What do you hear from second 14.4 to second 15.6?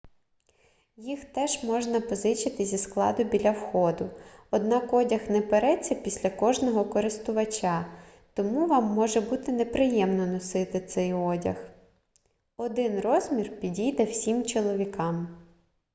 чоловікам